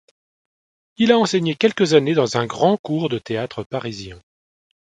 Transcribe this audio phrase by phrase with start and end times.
[0.97, 4.19] Il a enseigné quelques années dans un grand cours de théâtre parisien.